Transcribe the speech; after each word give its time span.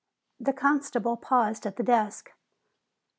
The 0.39 0.51
constable 0.53 1.15
paused 1.15 1.67
at 1.67 1.75
the 1.75 1.83
desk. 1.83 2.31